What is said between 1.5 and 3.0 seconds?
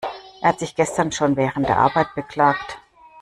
der Arbeit beklagt.